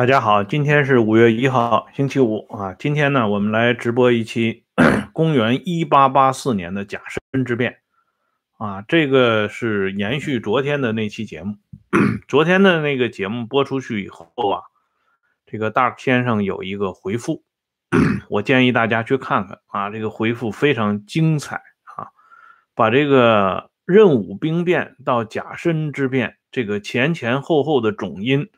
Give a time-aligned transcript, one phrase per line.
[0.00, 2.72] 大家好，今天是五月一号，星期五啊。
[2.78, 4.64] 今天呢，我们来直播一期
[5.12, 7.80] 公元一八八四年的甲申之变
[8.56, 8.80] 啊。
[8.88, 11.56] 这个是延续昨天的那期节目。
[12.26, 14.62] 昨天的那个节目播出去以后啊，
[15.44, 17.44] 这个大先生有一个回复，
[18.30, 19.90] 我建议大家去看看啊。
[19.90, 21.56] 这个回复非常精彩
[21.94, 22.08] 啊，
[22.74, 28.48] 把这个壬午兵变到甲申之变这个前前后后的种因。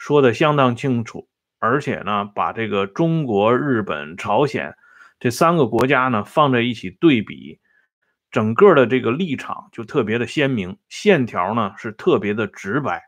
[0.00, 4.74] 说的相当清楚，而且呢，把这个中国、日本、朝鲜
[5.20, 7.60] 这三个国家呢放在一起对比，
[8.30, 13.02] 整个的这个立场就特别的鲜明，线条呢是特别的直白，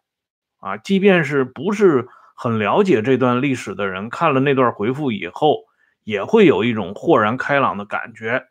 [0.60, 5.60] 啊，即便是不是很了解这段历史的人，看了那段回复以后，
[6.04, 8.48] 也会有一种豁然开朗的感觉，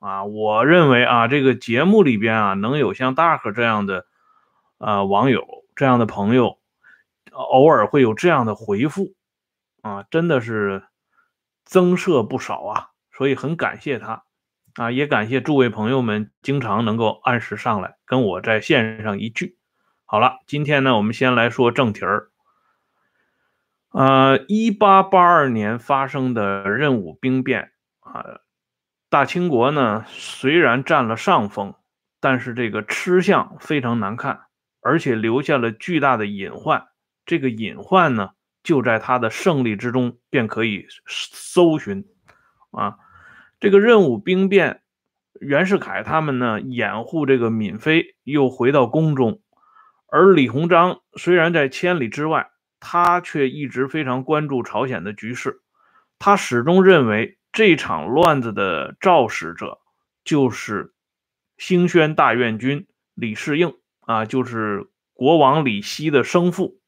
[0.00, 4.04] 啊，我认为啊，这个节目里边啊，能有像大可这样的
[4.78, 6.58] 啊网友这样的朋友。
[7.34, 9.14] 偶尔会有这样的回复，
[9.82, 10.84] 啊，真的是
[11.64, 14.24] 增设不少啊，所以很感谢他，
[14.74, 19.58] 啊，也感谢诸位朋友们经常能够按时上来跟我在线上一聚。
[20.04, 22.30] 好了，今天呢，我们先来说正题儿。
[23.90, 28.40] 呃，一八八二年发生的壬午兵变啊，
[29.08, 31.74] 大清国呢虽然占了上风，
[32.20, 34.46] 但是这个吃相非常难看，
[34.80, 36.86] 而且留下了巨大的隐患。
[37.26, 38.30] 这个隐患呢，
[38.62, 42.04] 就在他的胜利之中便可以搜寻
[42.70, 42.96] 啊。
[43.60, 44.82] 这个任务兵变，
[45.40, 49.40] 袁世凯他们呢掩护这个闵妃又回到宫中，
[50.06, 55.62] 而李鸿章虽然在千里之外，他却一直非常关注朝鲜的局势。
[56.18, 59.78] 他始终认为这场乱子的肇始者
[60.24, 60.92] 就是
[61.56, 66.80] 兴宣大院君李世应啊，就是国王李熙的生父。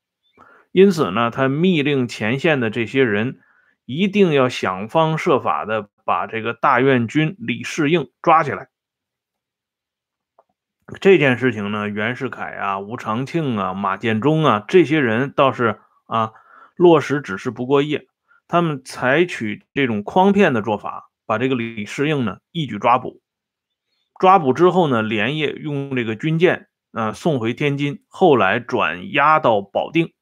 [0.76, 3.38] 因此呢，他密令前线的这些人
[3.86, 8.68] 一定要想方设法的把这个大院军李世应抓起来。
[11.00, 16.32] 这件事情呢，袁世凯啊、吴长庆啊、马建忠啊这些人倒是啊
[16.76, 18.06] 落实只是不过夜，
[18.46, 23.22] 他们采取这种诓骗的做法，把这个李世应呢一举抓捕。
[24.20, 30.12] 抓捕之后呢，连夜用这个军舰啊送回天津，后来转押到保定。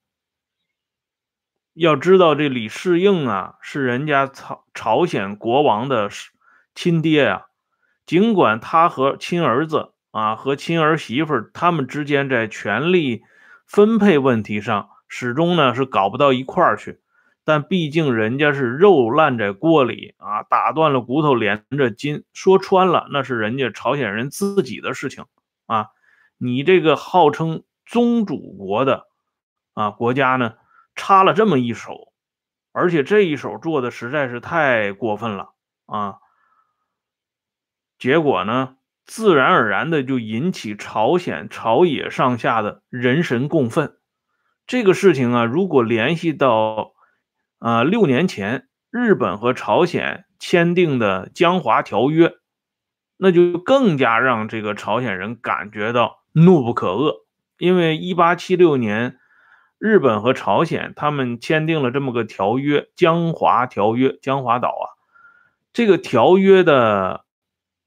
[1.74, 6.08] 要知道，这李世应啊，是人家朝朝鲜国王的
[6.72, 7.42] 亲爹啊。
[8.06, 13.22] 尽管他和亲儿子啊和亲儿媳妇他们之间在权力
[13.66, 17.00] 分配问题上始终呢是搞不到一块儿去，
[17.44, 22.22] 但毕竟人家是肉烂在锅里啊，打断了骨头连着筋。
[22.32, 25.24] 说穿了，那是人家朝鲜人自己的事情
[25.66, 25.86] 啊。
[26.38, 29.08] 你这个号称宗主国的
[29.72, 30.54] 啊国家呢？
[30.94, 32.12] 插了这么一手，
[32.72, 35.54] 而且这一手做的实在是太过分了
[35.86, 36.18] 啊！
[37.98, 43.96] 结果呢，自然而然的就引起朝鲜朝野上下的人神共愤。
[44.66, 46.94] 这个事情啊，如果联系到
[47.58, 52.34] 啊六年前日本和朝鲜签订的江华条约，
[53.16, 57.24] 那就更加让这个朝鲜人感觉到怒不可遏，
[57.58, 59.18] 因为一八七六年。
[59.84, 64.96] 日本和朝鲜他们签订了这么个条约《江华条约》，江华岛啊，
[65.74, 67.26] 这个条约的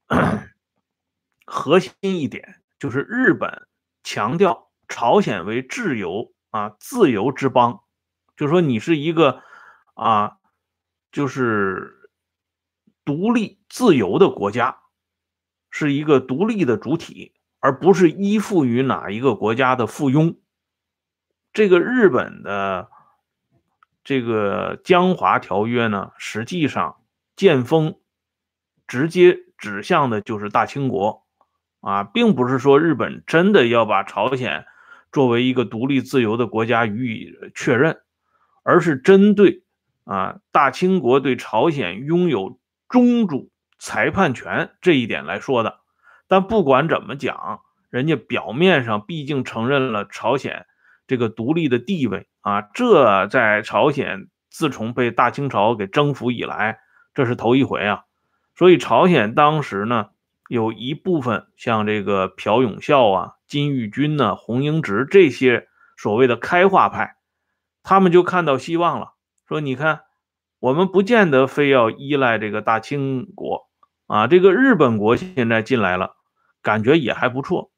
[1.44, 3.66] 核心一点就是日本
[4.04, 7.80] 强调朝鲜为自由啊自由之邦，
[8.36, 9.42] 就说你是一个
[9.94, 10.36] 啊
[11.10, 12.12] 就是
[13.04, 14.82] 独立自由的国家，
[15.68, 20.36] 是一个独立的主体，而不是依附于哪一个国家的附庸。
[21.58, 22.88] 这个日本的
[24.04, 26.98] 这个江华条约呢，实际上
[27.34, 27.96] 剑锋
[28.86, 31.24] 直接指向的就是大清国
[31.80, 34.66] 啊，并不是说日本真的要把朝鲜
[35.10, 38.02] 作为一个独立自由的国家予以确认，
[38.62, 39.64] 而是针对
[40.04, 43.50] 啊大清国对朝鲜拥有宗主
[43.80, 45.80] 裁判权这一点来说的。
[46.28, 50.64] 但不管怎么讲，人家表面上毕竟承认了朝鲜。
[51.08, 56.78] 这个独立的地位啊，这在朝鲜自从被大清朝给征服以来，
[57.14, 58.04] 这是头一回啊。
[58.54, 60.10] 所以朝鲜当时呢，
[60.48, 65.66] 有一部分像这个朴永孝啊、金玉君呢、洪英直这些
[65.96, 67.16] 所谓的开化派，
[67.82, 69.14] 他们就看到希望了，
[69.48, 70.02] 说你看，
[70.58, 73.68] 我们不见得非要依赖这个大清国
[74.06, 76.16] 啊，这个日本国现在进来了，
[76.60, 77.70] 感觉也还不错。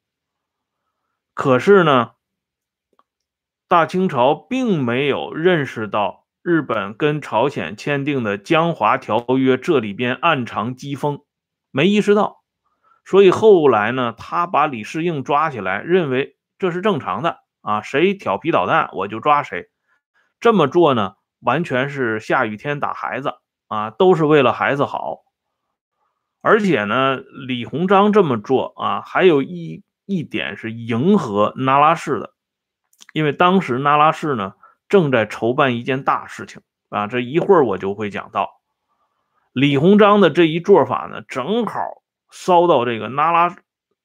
[1.33, 2.11] 可是呢？
[3.71, 11.21] 大清朝并没有认识到日本跟朝鲜签订的江华条约这里边暗藏机锋，
[11.71, 12.41] 没意识到，
[13.05, 19.69] 所以后来呢，他把李世应抓起来，认为这是正常的啊，谁调皮捣蛋我就抓谁。
[20.41, 23.35] 这么做呢，完全是下雨天打孩子
[23.69, 25.19] 啊，都是为了孩子好。
[26.41, 32.33] 而且呢，李鸿章这么做啊，还有一一点是迎合那拉氏的。
[33.13, 34.53] 因为当时那拉氏呢
[34.89, 38.61] 正在筹办一件大事情啊，这一会儿我就会讲到
[39.53, 43.55] 李鸿章的这一做法呢，正好烧到这个那拉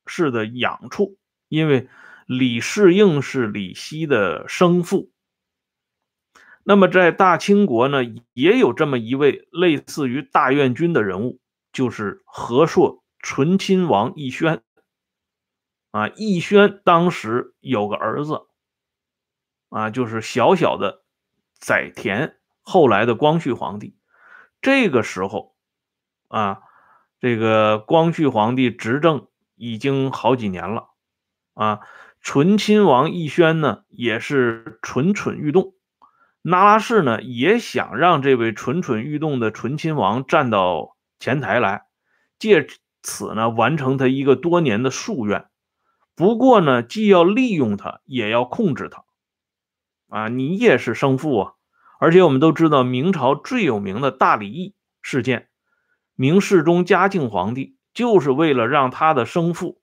[0.07, 1.17] 氏的痒处。
[1.49, 1.89] 因为
[2.27, 5.13] 李世应是李希的生父，
[6.65, 8.01] 那么在大清国呢，
[8.33, 11.39] 也有这么一位类似于大院君的人物，
[11.73, 14.63] 就是和硕醇亲王奕轩
[15.93, 16.09] 啊。
[16.09, 18.41] 奕轩当时有个儿子。
[19.77, 21.03] 啊，就是小小的
[21.61, 23.95] 载田，后来的光绪皇帝。
[24.63, 25.55] 这个时候，
[26.29, 26.63] 啊，
[27.21, 30.89] 这个光绪皇帝执政已经好几年了。
[31.53, 31.81] 啊，
[32.23, 35.75] 醇亲王奕轩呢，也是蠢蠢欲动。
[36.41, 41.85] 那拉氏呢，也想让这位蠢蠢欲动的醇亲王站到前台来，
[42.39, 42.67] 借
[43.03, 45.51] 此呢，完成他一个多年的夙愿。
[46.15, 49.05] 不过呢，既要利用他，也要控制他。
[50.17, 51.53] 啊，你也是生父啊！
[52.01, 55.51] 而且我们都知道，明朝最有名的大礼义事件，
[56.15, 59.79] 明世宗嘉庆皇帝就是为了让他的生父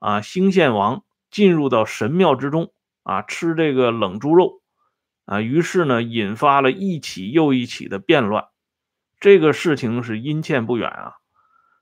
[0.00, 2.72] 啊兴献王进入到神庙之中
[3.04, 4.60] 啊吃这个冷猪肉
[5.24, 8.46] 啊，于是呢引发了一起又一起的变乱。
[9.20, 11.12] 这个事情是阴欠不远啊，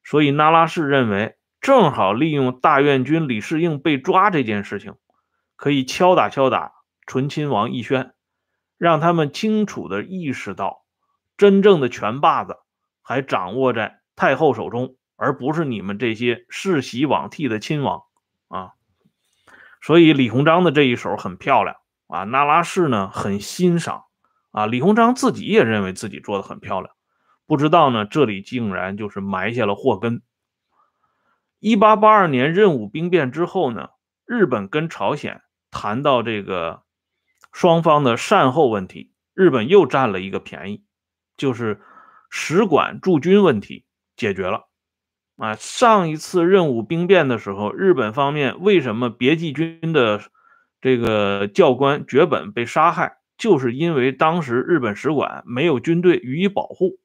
[0.05, 4.93] 所以那拉氏认为，正好利用大院君李世应被抓这件事情，
[5.57, 6.73] 可以敲打敲打。
[7.09, 8.13] 醇亲王奕轩，
[8.77, 10.85] 让他们清楚地意识到，
[11.39, 12.59] 真正的权把子
[13.03, 18.03] 还掌握在太后手中，而不是你们这些世袭罔替的亲王
[18.49, 18.73] 啊。
[19.81, 21.77] 所以李鸿章的这一手很漂亮
[22.09, 24.05] 啊，那拉氏呢很欣赏
[24.51, 26.95] 啊，李鸿章自己也认为自己做的很漂亮。
[27.47, 30.21] 不知道呢，这里竟然就是埋下了祸根。
[31.59, 33.89] 一八八二年壬午兵变之后呢，
[34.27, 35.41] 日本跟朝鲜
[35.71, 36.83] 谈到这个。
[37.59, 40.85] 双方的善后问题，日本又占了一个便宜，
[41.37, 41.81] 就是
[42.31, 43.85] 使馆驻军问题
[44.17, 44.69] 解决了。
[45.39, 50.23] 啊，上一次任务兵变的时候，日本方面为什么别记军的
[50.81, 57.01] 这个教官绝本被杀害，就是因为当时日本使馆没有军队予以保护。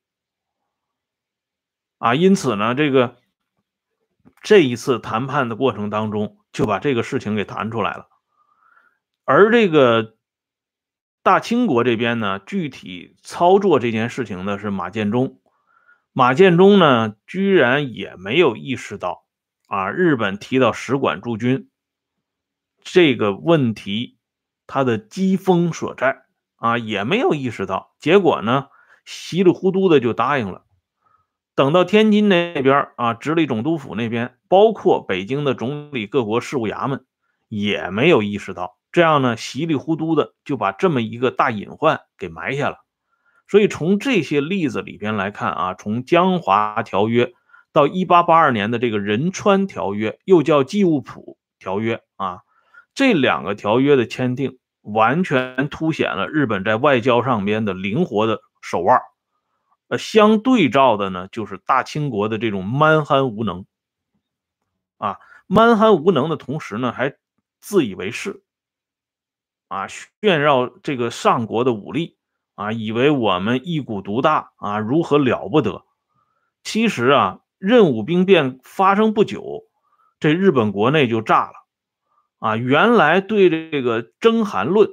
[1.97, 3.15] 啊，因此呢，这个
[4.43, 8.05] 这一次谈判的过程当中，就把这个事情给谈出来了，
[9.25, 10.13] 而这个。
[11.23, 15.39] 大清国这边呢，具体操作这件事情的是马建忠。
[16.11, 19.23] 马建忠呢，居然也没有意识到
[19.67, 21.69] 啊，日本提到使馆驻军
[22.83, 24.17] 这个问题，
[24.67, 26.25] 他的机锋所在
[26.57, 27.95] 啊，也没有意识到。
[27.99, 28.67] 结果呢，
[29.05, 30.65] 稀里糊涂的就答应了。
[31.55, 37.05] 等到天津那边啊，直隶总督府那边，包括北京的总理各国事务衙门，
[37.47, 38.77] 也没有意识到。
[38.93, 42.77] 这样呢，稀里糊涂的就把这么一个大隐患给埋下了。
[43.47, 47.33] 所以从这些例子里边来看啊，从江华条约
[47.73, 52.41] 到一八八二年的这个仁川条约，又叫济务浦条约啊，
[52.93, 58.99] 这两个条约的签订，完全凸显了日本在外交上边的灵活的手腕。
[59.87, 63.65] 呃，相对照的呢，就是大清国的这种蛮憨无能
[64.97, 67.15] 啊，蛮憨无能的同时呢，还
[67.59, 68.43] 自以为是。
[69.67, 72.17] 啊，炫耀这个上国的武力
[72.55, 75.85] 啊，以为我们一股独大啊，如何了不得？
[76.63, 79.63] 其实啊，任武兵变发生不久，
[80.19, 81.53] 这日本国内就炸了
[82.39, 82.55] 啊！
[82.55, 84.89] 原来对这个征韩论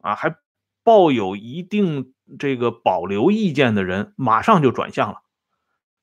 [0.00, 0.36] 啊还
[0.82, 5.18] 抱有一定这个保留意见的人，马上就转向了，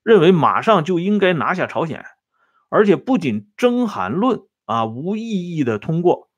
[0.04, 2.06] 认为马上就应该拿下朝鲜，
[2.70, 6.28] 而且不仅征韩论啊无意义的通过。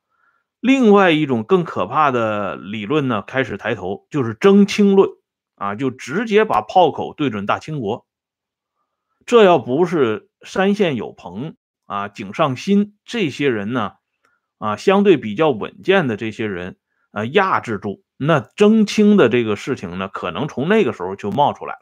[0.62, 5.10] 另外一种更可怕的理论呢，开始抬头，就是征清论
[5.56, 8.06] 啊，就直接把炮口对准大清国。
[9.26, 11.56] 这要不是山县有朋
[11.88, 13.94] 啊、井上新这些人呢，
[14.60, 16.78] 啊，相对比较稳健的这些人
[17.12, 21.82] 啊，压制住，那征清的这个事情呢，可能从那个时候就冒出来了。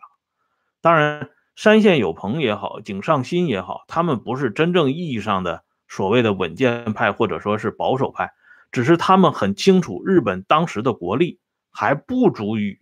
[0.81, 8.31] 当然，山县有朋也好，井上新也好，他们不是真正意义上的所谓的稳健派，或者说是保守派。
[8.71, 11.39] 只是他们很清楚日本当时的国力
[11.71, 12.77] 还不足以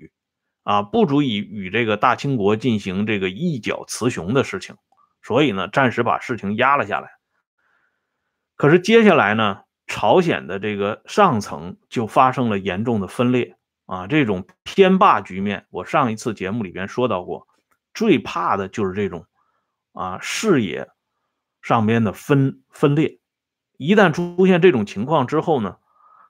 [0.63, 4.75] 啊，不足以与这个大清国进行这个一较雌雄的事情，
[5.21, 7.09] 所以呢，暂时把事情压了下来。
[8.57, 17.47] 可是接下来呢，朝鲜的这个上层就发生了严重的分裂啊，这种偏霸局面，我上一次节目里边说到过，
[17.93, 19.25] 最怕的就是这种
[19.93, 20.89] 啊视野
[21.61, 23.19] 上边的分分裂。
[23.77, 25.77] 一旦出现这种情况之后呢，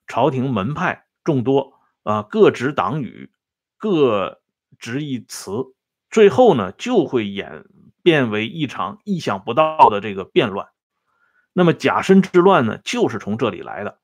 [0.05, 1.73] 朝廷门派众多
[2.03, 3.31] 啊，各执党羽，
[3.77, 4.41] 各
[4.77, 5.51] 执一词，
[6.09, 7.65] 最后呢就会演
[8.03, 10.67] 变为一场意想不到的这个变乱。
[11.53, 13.99] 那么甲申之乱呢，就是从这里来的。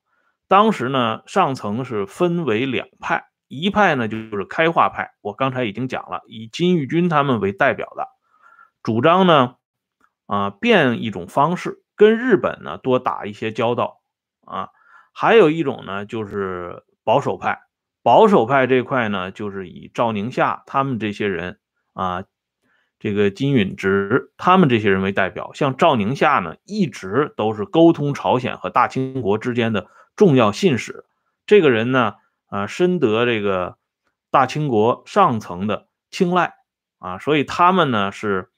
[0.48, 8.08] 当时呢，上层是分为两派，一派呢就是开化派，我刚才已经讲了，以金玉君他们为代表的，
[8.82, 9.56] 主张呢
[10.26, 11.83] 啊变一种方式。
[11.96, 14.00] 跟日本呢多打一些交道
[14.44, 14.70] 啊，
[15.12, 17.60] 还有一种呢就是保守派，
[18.02, 21.58] 保守派这块呢就是以赵宁夏他们这些人
[21.92, 22.24] 啊，
[22.98, 25.52] 这个金允植他们这些人为代表。
[25.52, 31.04] 像赵宁夏呢，一直都是沟通朝鲜和大清国之间的重要信使。
[31.46, 32.14] 这个人呢
[32.46, 33.76] 啊，深得这个
[34.30, 36.54] 大清国上层的青睐
[36.98, 38.50] 啊，所以他们呢是。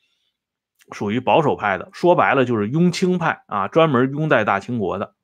[0.92, 5.14] 属于保守派的，说白了就是拥清派啊，专门拥戴大清国的。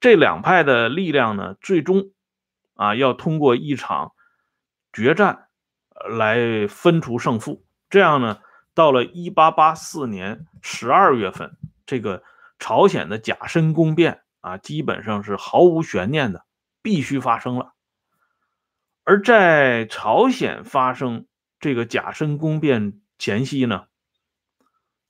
[0.00, 2.10] 这两派的力量呢，最终
[2.74, 4.12] 啊要通过一场
[4.92, 5.48] 决战
[6.08, 7.64] 来分出胜负。
[7.88, 8.40] 这样呢，
[8.74, 12.22] 到了一八八四年十二月份，这个
[12.58, 16.44] 朝鲜的甲申宫变啊，基本上是毫无悬念的，
[16.82, 17.74] 必须发生了。
[19.04, 21.26] 而在朝鲜发生
[21.60, 23.84] 这个甲申宫变前夕呢？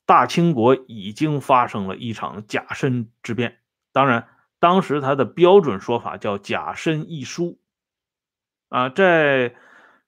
[0.07, 3.59] 大清国已经发生了一场甲申之变，
[3.93, 7.59] 当然，当时它的标准说法叫甲申易书。
[8.69, 9.55] 啊，在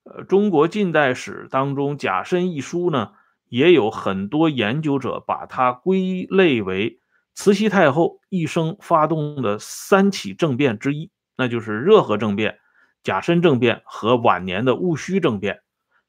[0.04, 3.12] 呃中国近代史当中，甲申易书呢，
[3.48, 7.00] 也有很多研究者把它归类为
[7.32, 12.58] 慈禧太后一生发动的三起政变之一，那就是热河政变、
[13.02, 15.62] 甲申政变和晚年的戊戌政变。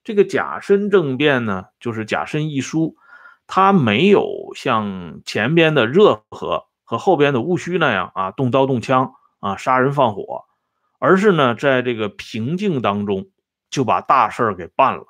[0.03, 2.97] 这个甲申政变呢，就是甲申易书。
[3.47, 10.43] 他没有像前边的热河和后边的戊戌那样啊动刀动枪啊杀人放火，
[10.99, 13.29] 而是呢在这个平静当中
[13.69, 15.05] 就把大事儿给办了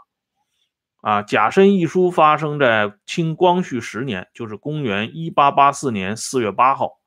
[1.02, 1.24] 啊。
[1.24, 7.00] 甲申易书发生在清光绪十年，就是公元一八八四年四月八号，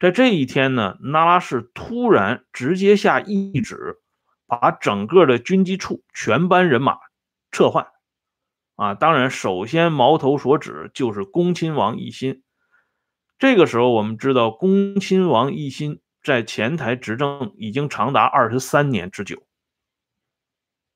[0.00, 3.98] 在这一天呢，那拉氏突然直接下懿旨，
[4.46, 6.98] 把整个的军机处全班人马
[7.50, 7.86] 撤换。
[8.78, 12.44] 啊，当然，首先矛头所指就是恭亲王奕欣。
[13.36, 19.42] 这个时候，我们知道恭亲王奕欣在前台执政已经长达二十三年之久。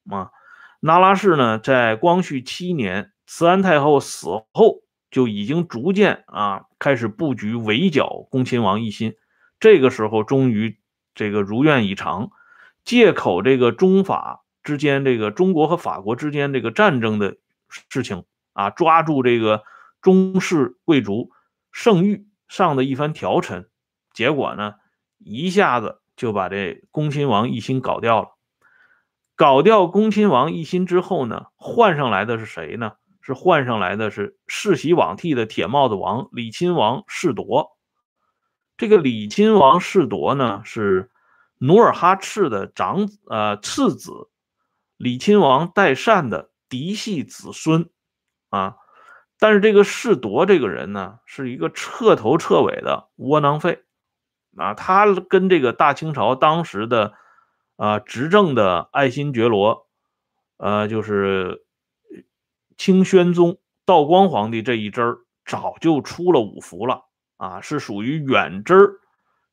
[0.09, 0.31] 啊，
[0.79, 9.15] 那拉氏呢，在光绪七年慈安太后死后，就已经逐渐啊开始布局围剿恭亲王奕欣。
[9.59, 10.79] 这个时候，终于
[11.17, 12.31] 这个如愿以偿，
[12.85, 17.39] 借口这个中法之间，这个中国和法国之间这个战争的。
[17.89, 19.65] 事情啊，抓住这个
[20.01, 21.31] 中式贵族
[21.71, 23.69] 盛誉上的一番调陈，
[24.13, 24.75] 结果呢，
[25.19, 28.29] 一下子就把这恭亲王奕欣搞掉了。
[29.35, 32.93] 搞掉恭亲王奕欣之后呢，换上来的是谁呢？
[33.25, 37.71] 是换上来的是世袭罔替的铁帽子王李亲王世铎。
[38.77, 41.11] 这个李亲王世铎呢，是
[41.59, 44.29] 努尔哈赤的长子呃次子，
[44.97, 46.52] 李亲王代善的。
[46.73, 47.91] 嫡系子孙
[48.49, 48.77] 啊，
[49.39, 53.83] 但是这个世铎这个人呢，是一个彻头彻尾的窝囊废
[54.57, 54.73] 啊。
[54.73, 57.13] 他跟这个大清朝当时的
[57.77, 59.87] 啊执政的爱新觉罗，
[60.57, 61.67] 呃，就是
[62.79, 67.05] 清宣宗道光皇帝这一支儿，早就出了五福了
[67.37, 68.93] 啊，是属于远支儿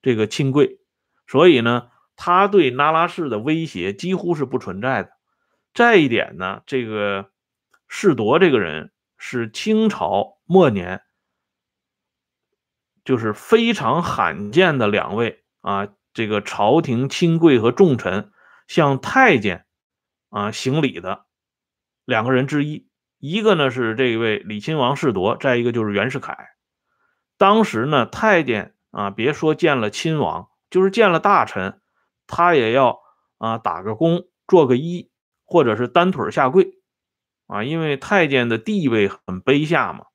[0.02, 0.80] 这个亲贵，
[1.28, 5.19] 所以呢，他对那拉氏的威胁几乎是不存在的。
[5.74, 7.32] 再一点呢，这个
[7.88, 11.02] 世铎这个人是清朝末年，
[13.06, 18.32] 就是非常罕见的两位啊，这个朝廷亲贵和重臣
[18.68, 19.66] 向太监
[20.30, 21.26] 啊行礼的
[22.06, 22.90] 两个人之一。
[23.18, 26.50] 一个呢是这位李亲王世铎，再一个就是袁世凯。
[27.38, 31.82] 当时呢，太监啊，别说见了亲王，就是见了大臣，
[32.28, 33.00] 他也要
[33.38, 35.09] 啊打个躬，做个揖。
[35.50, 36.76] 或者是单腿下跪，
[37.48, 40.06] 啊，因为太监的地位很卑下嘛。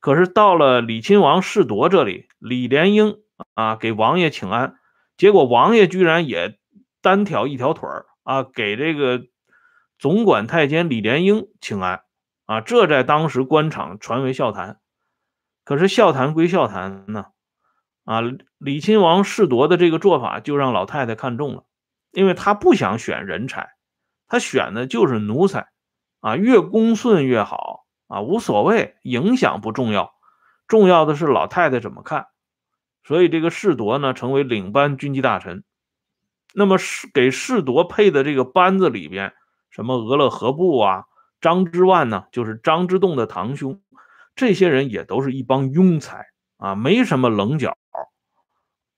[0.00, 3.20] 可是到了李亲王世铎这里，李莲英
[3.54, 4.74] 啊，给王爷请安，
[5.16, 6.58] 结果王爷居然也
[7.00, 9.26] 单挑一条腿儿啊，给这个
[9.98, 12.02] 总管太监李莲英请安
[12.46, 14.80] 啊，这在当时官场传为笑谈。
[15.62, 17.26] 可是笑谈归笑谈呢，
[18.04, 18.22] 啊，
[18.58, 21.64] 李亲王世铎的这个做法就让老太太看中了，
[22.10, 23.70] 因为他不想选人才，
[24.30, 25.68] 他选的就是奴才，
[26.20, 30.14] 啊，越恭顺越好啊，无所谓，影响不重要，
[30.68, 32.28] 重要的是老太太怎么看。
[33.02, 35.64] 所以这个世铎呢，成为领班军机大臣。
[36.54, 39.34] 那么是给世铎配的这个班子里边，
[39.68, 41.04] 什么俄勒河部啊，
[41.40, 43.82] 张之万呢，就是张之洞的堂兄，
[44.36, 47.76] 这些人也都是一帮庸才啊，没什么棱角。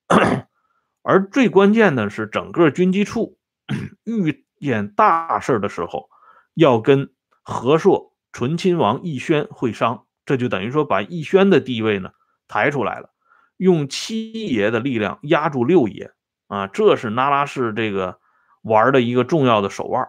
[1.03, 3.39] 而最关键的是，整个军机处
[4.05, 6.09] 遇见大事的时候，
[6.55, 12.13] 要跟和硕醇亲王奕轩会商，这就等于说把奕轩的地位呢
[12.49, 13.11] 抬出来了。
[13.59, 16.13] 用七爷的力量压住六爷
[16.49, 18.19] 啊，这是那拉氏这个
[18.63, 20.09] 玩的一个重要的手腕。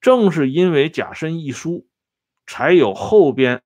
[0.00, 1.88] 正是因为甲申一书，
[2.46, 3.62] 才有后边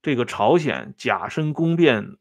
[0.00, 2.16] 这个朝鲜甲申宫变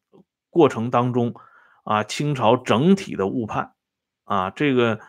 [0.49, 1.35] 过程当中
[1.83, 3.75] 啊，清朝整体的误判
[4.23, 4.99] 啊，这个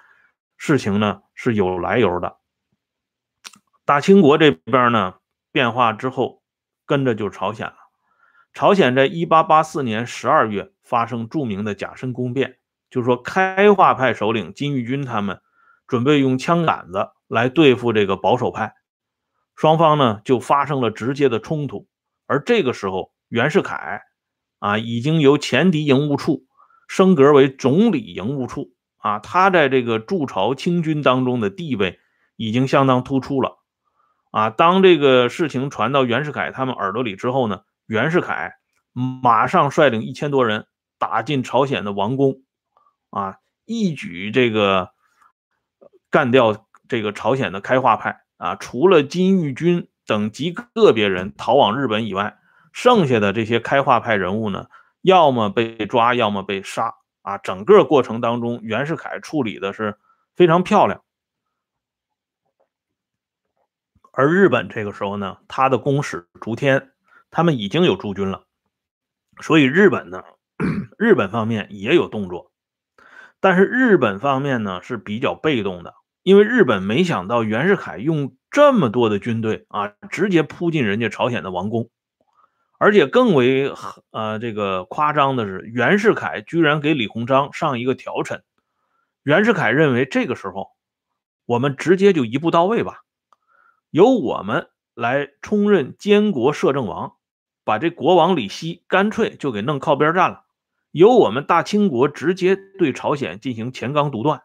[0.56, 2.36] 事情呢是有来由的。
[3.84, 5.16] 大清国这边呢
[5.52, 6.42] 变化之后，
[6.84, 7.76] 跟着就朝鲜了。
[8.52, 12.58] 朝鲜在一八八四年十二月发生著名的甲申宫变，
[12.90, 15.40] 就是说开化派首领金玉军他们
[15.86, 18.74] 准备用枪杆子来对付这个保守派，
[19.54, 21.86] 双方呢就发生了直接的冲突。
[22.26, 24.02] 而这个时候，袁世凯
[24.58, 26.46] 啊已经由前敌营务处
[26.88, 28.72] 升格为总理营务处
[29.06, 32.00] 啊，他在这个驻朝清军当中的地位
[32.34, 33.58] 已经相当突出了
[34.32, 34.50] 啊。
[34.50, 37.60] 当这个事情传到袁世凯他们耳朵里之后呢？
[37.86, 38.54] 袁世凯
[39.22, 40.66] 马上率领一千多人
[40.98, 42.42] 打进朝鲜的王宫，
[43.10, 44.90] 啊，一举这个
[46.10, 48.56] 干掉这个朝鲜的开化派啊！
[48.56, 52.38] 除了金玉军等极个别人逃往日本以外，
[52.72, 54.66] 剩下的这些开化派人物呢，
[55.00, 56.92] 要么被抓，要么被杀
[57.26, 57.38] 啊！
[57.38, 59.98] 整个过程当中，袁世凯处理的是
[60.34, 61.02] 非常漂亮。
[64.12, 66.92] 而日本这个时候呢，他的公使竹天。
[67.28, 68.44] 他们已经有驻军了，
[69.42, 70.22] 所以日本呢，
[70.96, 72.50] 日本方面也有动作，
[73.40, 81.90] 但是日本方面呢是比较被动的，因为日本没想到袁世凯用这么多的军队啊，直接扑进人家朝鲜的王宫，
[82.78, 83.72] 而且更为
[84.10, 88.42] 呃这个夸张的是，袁世凯居然给李鸿章上一个条陈，
[89.22, 90.70] 袁世凯认为这个时候
[91.44, 93.02] 我们直接就一步到位吧，
[93.90, 94.68] 由我们。
[94.98, 97.16] 来充任监国摄政王，
[97.64, 100.46] 把这国王李希干脆就给弄靠边站了，
[100.90, 104.44] 由我们大清国直接对朝鲜进行前纲独断。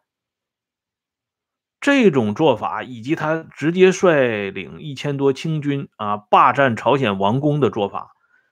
[1.79, 8.11] 这种做法以及他直接率领一千多清军啊霸占朝鲜王宫的做法，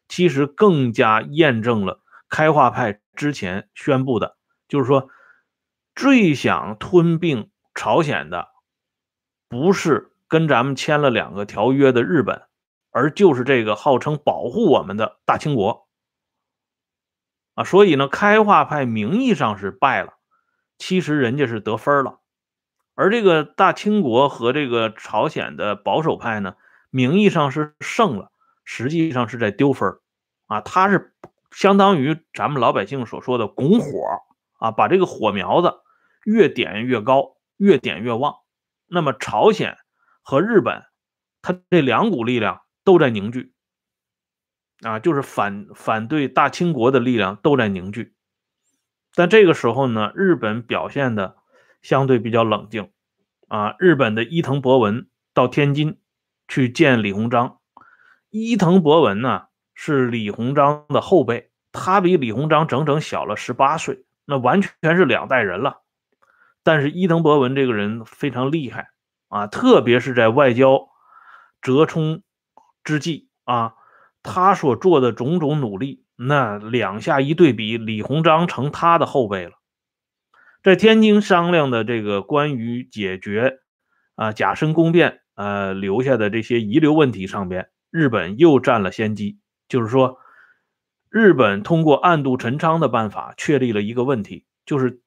[0.09, 4.35] 其实更加验证了开化派之前宣布的，
[4.67, 5.09] 就是说
[5.95, 8.49] 最想吞并朝鲜的
[9.47, 10.07] 不是。
[10.31, 12.43] 跟咱们签了两个条约的日本，
[12.91, 15.87] 而就是这个号称保护我们的大清国
[17.55, 20.19] 啊，所以呢，开化派名义上是败了，
[20.77, 22.19] 其实人家是得分了，
[22.93, 26.53] 而这个大清国和这个朝鲜的保守派呢，
[26.91, 28.31] 名义上是胜了，
[28.71, 29.97] 实际上是在丢分
[30.45, 31.15] 啊，他是
[31.49, 34.21] 相当于咱们老百姓所说的拱火
[34.59, 35.73] 啊，把这个火苗子
[36.23, 38.35] 越点越高，越点越旺，
[38.85, 39.75] 那么朝鲜。
[40.21, 40.83] 和日本，
[41.41, 43.53] 他这两股力量都在凝聚，
[44.83, 48.13] 啊，就是反反对大清国的力量都在凝聚。
[49.15, 51.37] 但这个时候呢，日本表现的
[51.81, 52.91] 相对比较冷静，
[53.47, 55.99] 啊，日本的伊藤博文到天津
[56.47, 57.58] 去见李鸿章。
[58.29, 65.81] 伊藤博文呢是李鸿章的后辈，他比李鸿章整整小了十八岁，那完全是两代人了。
[66.63, 68.89] 但是伊藤博文这个人非常厉害。
[69.29, 70.89] 啊，特别是在外交
[71.61, 72.23] 折冲
[72.83, 73.75] 之际啊，
[74.23, 79.51] 他所做的种种努力，那两下一对比，李鸿章成他的后辈了。
[80.63, 83.59] 在天津商量的这个关于解决
[84.15, 89.39] 啊甲申宫变呃留下的这些遗留问题上边，日本又占了先机。
[89.67, 90.19] 就是说，
[91.09, 95.01] 日本通过暗度陈仓的办法，确立了一个问题，就是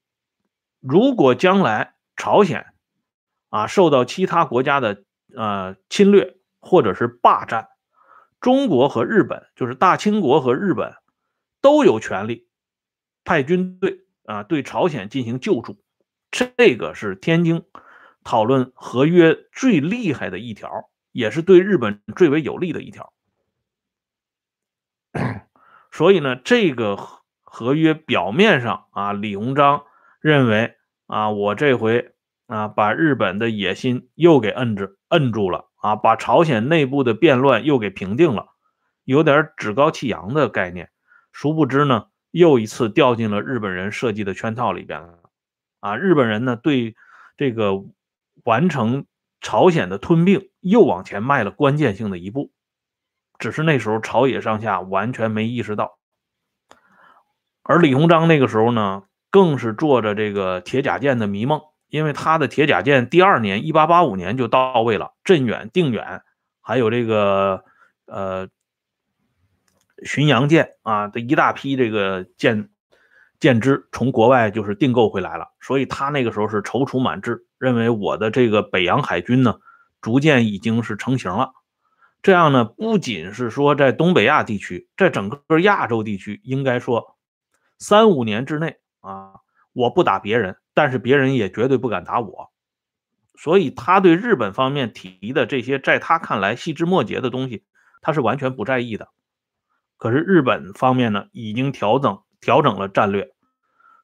[0.80, 2.66] 如果将来朝鲜。
[3.50, 5.04] 啊，受到其他国家的
[5.36, 7.68] 呃侵略或者是霸占，
[8.40, 10.94] 中国和日本，就是大清国和日本，
[11.60, 12.48] 都有权利
[13.24, 15.76] 派军队啊对朝鲜进行救助，
[16.30, 17.62] 这个是天津
[18.24, 23.12] 讨论合约最厉害的一条，也是对日本最为有利的一条。
[25.90, 26.96] 所以呢，这个
[27.42, 29.84] 合约表面上啊，李鸿章
[30.20, 30.74] 认为
[31.06, 32.14] 啊，我这回
[32.46, 38.46] 啊把日本的野心又给摁住摁住了啊，把朝鲜内部的变乱又给平定了，
[39.04, 40.90] 有点趾高气扬的概念。
[41.30, 45.18] 殊不知呢，又一次掉进了日本人设计的圈套里边了。
[45.80, 46.96] 啊，日本人呢对
[47.36, 47.84] 这个
[48.44, 49.04] 完成
[49.42, 52.50] 朝鲜的吞并又往前迈了关键性的一步。
[53.38, 55.98] 只是那时候朝野上下完全没意识到，
[57.64, 66.22] 而李鸿章那个时候呢，更是做着这个铁甲舰的迷梦，因为他的铁甲舰第二年一八八五年就到位了，镇远、定远，
[66.60, 67.64] 还有这个
[68.06, 68.48] 呃
[70.04, 72.70] 巡洋舰啊的一大批这个舰
[73.40, 79.60] 舰只从国外就是订购回来了，所以他那个时候是踌躇满志，认为我的这个北洋海军呢，
[80.00, 81.52] 逐渐已经是成型了。
[82.20, 87.16] 这样呢，不仅是说在东北亚地区，在整个亚洲地区，应该说，
[87.78, 89.34] 三五年之内啊，
[89.72, 92.50] 我不打别人，但是别人也绝对不敢打我。
[93.36, 97.64] 所以他对日本方面提的这些，在他看来细枝末节的东西，
[98.00, 99.10] 他是完全不在意的。
[99.98, 103.31] 可是日本方面呢，已经调整调整了战略。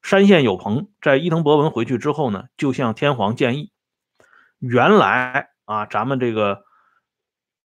[0.01, 3.71] 山县有朋在伊藤博文回去之后呢，就向天皇建议，
[4.57, 6.63] 原来啊，咱们这个。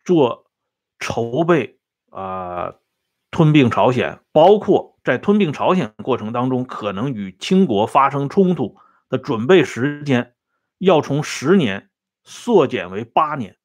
[0.04, 0.50] 做
[0.98, 2.76] 筹备啊，
[3.30, 8.78] 吞并朝鲜，包括在吞并朝鲜过程当中可能与清国发生冲突
[9.10, 10.34] 的准备时间，
[10.78, 11.90] 要从十年
[12.24, 13.58] 缩减为八年。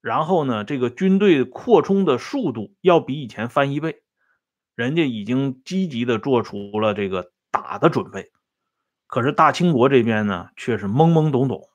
[0.00, 3.99] 然后呢，这个军队扩充的速度要比以前翻一倍，
[4.80, 8.32] 人家已经积极的做出了这个打的准备。
[9.06, 11.68] 可是大清国这边呢，却是懵懵懂懂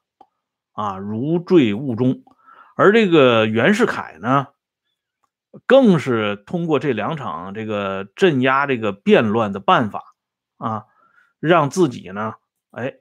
[0.72, 2.24] 啊，如坠雾中。
[2.76, 4.48] 而这个袁世凯呢，
[5.68, 10.16] 更是通过这两场这个镇压这个变乱的办法
[10.58, 10.86] 啊，
[11.40, 12.34] 让自己呢，
[12.72, 12.96] 哎，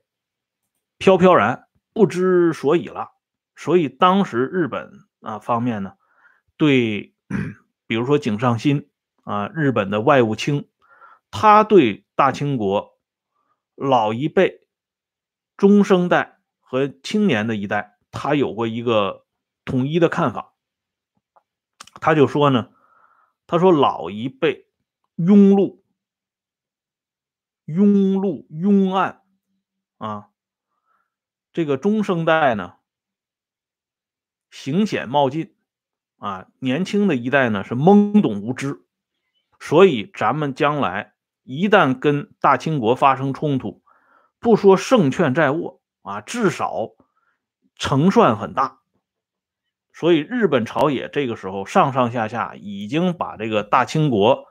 [0.99, 3.13] 飘飘然不知所以了。
[3.57, 4.91] 所以当时日本
[5.21, 5.95] 啊方面呢，
[6.57, 7.15] 对，
[7.87, 8.91] 比如说井上新
[9.25, 10.71] 啊，日本的外务卿，
[11.31, 12.99] 他对大清国
[13.75, 14.69] 老一辈、
[15.57, 19.23] 中生代和青年的一代，他有过一个。
[19.67, 20.53] 统一的看法，
[21.95, 22.75] 他就说呢，
[23.47, 24.69] 他说老一辈
[25.17, 25.81] 庸碌、
[27.65, 29.23] 庸碌、庸暗
[29.97, 30.29] 啊，
[31.55, 32.75] 这个中生代呢，
[34.51, 35.57] 行险冒进
[36.19, 38.84] 啊，年轻的一代呢是懵懂无知，
[39.67, 43.83] 所以咱们将来一旦跟大清国发生冲突，
[44.39, 46.91] 不说胜券在握啊，至少
[47.75, 48.81] 胜算很大。
[49.95, 54.45] 所以，日本朝野这个时候上上下下已经把这个大清国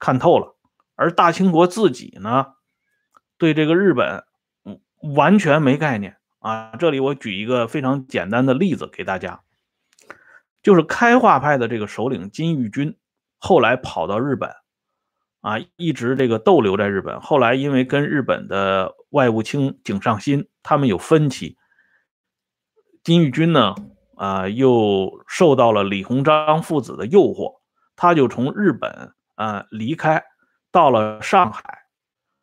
[0.00, 0.56] 看透了，
[0.96, 2.54] 而大清国自己呢，
[3.38, 4.24] 对这个日本
[5.14, 6.72] 完全没概念啊。
[6.76, 9.42] 这里我举一个非常简单的例子给大家，
[10.60, 12.96] 就是开化派的这个首领金玉君，
[13.38, 14.50] 后来跑到日本
[15.40, 17.20] 啊，一直这个逗留在日本。
[17.20, 21.56] 后来因为跟日本的外务卿井上新他们有分歧，
[23.02, 23.74] 金玉君呢。
[24.18, 27.60] 啊，又受到了李鸿章父子的诱惑，
[27.96, 30.24] 他就从日本啊离开，
[30.72, 31.80] 到了上海。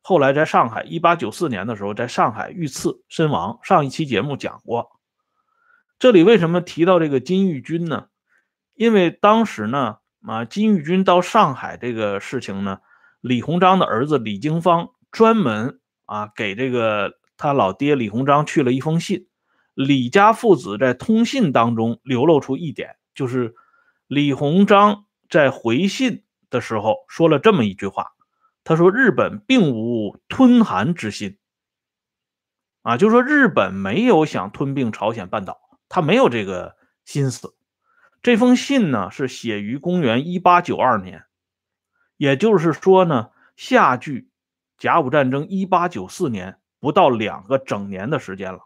[0.03, 3.57] 后来在上海，一八九四年的时候，在上海遇刺身亡。
[3.63, 4.91] 上一期节目讲过。
[5.97, 8.09] 这里为什么提到这个金玉君呢？
[8.75, 12.79] 因为当时呢，啊，金玉君到上海这个事情呢，
[13.21, 19.27] 李鸿章的儿子李经方专门啊给这个他老爹李鸿章去了一封信。
[19.73, 23.55] 李家父子在通信当中流露出一点，就是
[24.07, 28.11] 李鸿章在回信的时候说了这么一句话，
[28.63, 31.37] 他说：“日本并无吞韩之心。”
[32.83, 35.59] 啊，就说日本没有想吞并朝鲜半岛，
[35.89, 37.55] 他没有这个心思。
[38.23, 41.25] 这封信呢是写于公元一八九二年，
[42.15, 44.29] 也就是说呢，下距
[44.77, 48.61] 甲午战争一八九四年不到两个整年的时间了。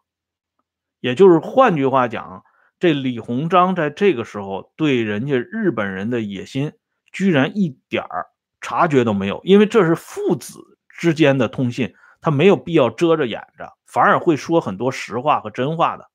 [0.99, 2.43] 也就是换句话讲，
[2.79, 6.73] 这李鸿章在这个时候对人家日本人的野心，
[7.11, 8.27] 居然一点儿
[8.61, 16.09] 察觉都没有，因为这是父子之间的通信，他没有必要遮着掩着，反而会说很多实话和真话的，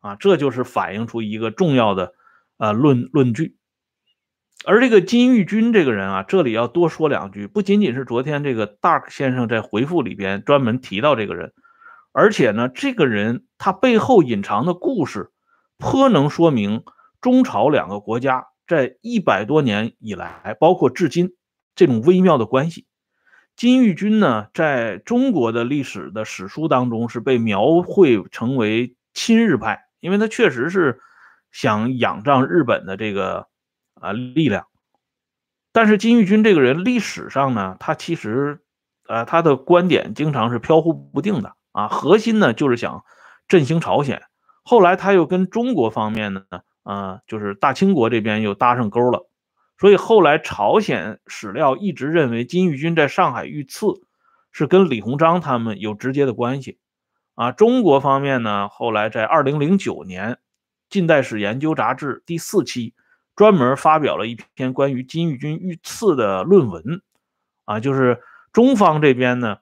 [0.00, 2.14] 啊，这就是反映出一个重要的
[2.58, 3.56] 呃论论据。
[4.64, 11.52] 而这个金玉君这个人啊，这里要多说两句，不仅仅是昨天这个 Dark 先生在回复里边专门提到这个人，
[12.12, 15.30] 而且呢，这个人他背后隐藏的故事，
[15.78, 16.82] 颇能说明
[17.20, 21.30] 中朝两个国家在一百多年以来，包括至今
[21.76, 22.86] 这种微妙的关系。
[23.54, 31.00] 金玉君呢，在中国的历史的史书当中是被描绘成为亲日派，因为他确实是
[31.50, 33.46] 想仰仗日本的这个。
[34.00, 34.68] 啊，力量。
[35.72, 38.60] 但是金玉君这个人，历史上呢，他其实，
[39.08, 41.88] 呃，他的观点经常是飘忽不定的啊。
[41.88, 43.02] 核心呢，就是想
[43.48, 44.22] 振兴朝鲜。
[44.62, 46.42] 后来他又跟中国方面呢，
[46.84, 49.28] 啊，就是大清国这边又搭上钩了。
[49.78, 53.86] 所以后来朝鲜史料一直认为金玉君在上海遇刺
[54.52, 56.78] 是跟李鸿章他们有直接的关系。
[57.34, 60.34] 啊，中国方面呢，后来在二零零九年
[60.88, 62.94] 《近代史研究》杂志第四期。
[63.36, 67.02] 专门发表了一篇关于金玉君遇刺的论文，
[67.66, 68.20] 啊，就是
[68.52, 69.58] 中方这边呢，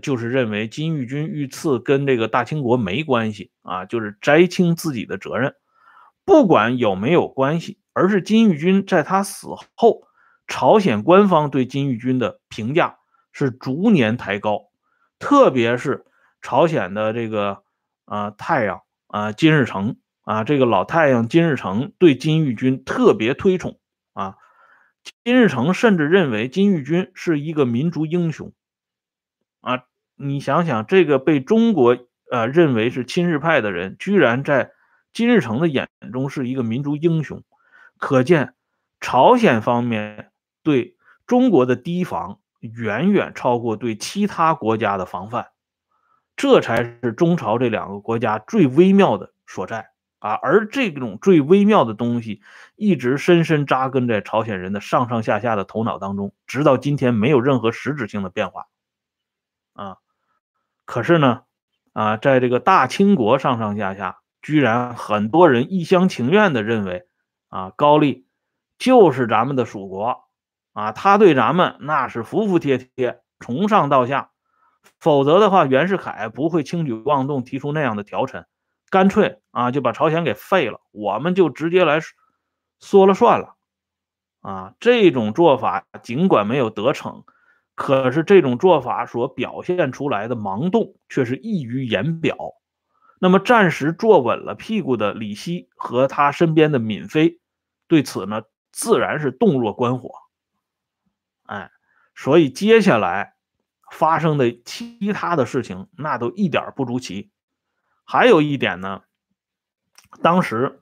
[0.00, 5.56] 就是认为金玉君遇刺跟这个大清国没关系啊，就是摘清自己的责任，
[6.24, 10.06] 不管有没有关系，而是金玉君在他死后，
[10.46, 12.98] 朝鲜官方对金玉君的评价
[13.32, 14.68] 是逐年抬高，
[15.18, 16.06] 特别是
[16.40, 17.64] 朝鲜的这个
[18.04, 19.96] 啊太阳啊金日成。
[20.26, 23.78] 啊，这个老太阳金日成对金玉君特别推崇
[24.12, 24.34] 啊，
[25.22, 28.52] 金日成甚至认为金玉君是一个民族英雄
[29.60, 29.84] 啊。
[30.16, 31.96] 你想想，这个被中国
[32.28, 34.72] 呃认为是亲日派的人，居然在
[35.12, 37.44] 金日成的眼中是一个民族英雄，
[37.96, 38.54] 可见
[38.98, 40.32] 朝鲜方面
[40.64, 45.50] 对中国的提防远远超过对其他国家的防范，
[46.34, 49.90] 这才是中朝这两个国家最微妙的所在。
[50.26, 52.42] 啊，而这种最微妙的东西，
[52.74, 58.66] 一直深深扎根在朝鲜人的上上下下的头脑当中，直到今天没有任何实质性的变化。
[59.74, 59.98] 啊，
[60.84, 61.42] 可是呢，
[61.92, 67.06] 啊，在这个大清国上上下下，居然很多人一厢情愿的认为，
[67.48, 68.26] 啊，高丽
[68.78, 70.24] 就是咱们的属国，
[70.72, 74.30] 啊，他对咱们那是服服帖帖，从上到下，
[74.98, 78.44] 否则的话，袁世凯不会轻举妄动，提出那样的条陈。
[78.90, 82.00] 干脆啊，就把朝鲜给废了，我们就直接来
[82.80, 83.56] 说了算了
[84.40, 84.74] 啊！
[84.78, 87.24] 这种做法尽管没有得逞，
[87.74, 92.36] 可是这种做法所表现出来的盲动却是溢于言表。
[93.18, 97.40] 那么暂时坐稳了屁股的李希和他身边的闵妃，
[97.88, 100.10] 对此呢，自然是洞若观火。
[101.44, 101.70] 哎，
[102.14, 103.34] 所以接下来
[103.90, 107.30] 发生的其他的事情，那都一点不足奇。
[108.08, 109.02] 还有一点呢，
[110.22, 110.80] 当时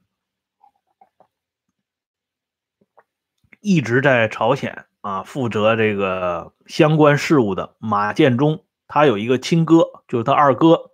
[3.61, 10.91] 一直在朝鲜啊负责这个相关事务的马建忠，他有一个亲哥，就是他二哥，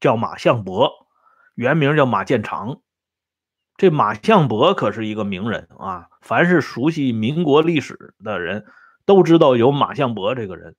[0.00, 1.08] 叫马相伯，
[1.54, 2.82] 原名叫马建长。
[3.78, 8.66] 这马相伯可是一个名人啊，凡是熟悉民国历史的人
[9.06, 10.76] 都知道有马相伯这个人。